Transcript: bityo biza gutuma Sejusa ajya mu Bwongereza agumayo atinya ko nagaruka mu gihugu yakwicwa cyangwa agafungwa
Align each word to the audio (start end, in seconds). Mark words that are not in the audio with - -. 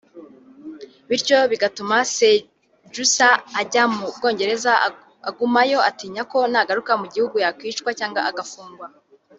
bityo 1.09 1.37
biza 1.49 1.61
gutuma 1.63 1.97
Sejusa 2.15 3.27
ajya 3.61 3.83
mu 3.95 4.05
Bwongereza 4.15 4.71
agumayo 5.29 5.77
atinya 5.89 6.23
ko 6.31 6.39
nagaruka 6.51 6.91
mu 7.01 7.07
gihugu 7.13 7.35
yakwicwa 7.43 7.89
cyangwa 7.99 8.21
agafungwa 8.31 8.87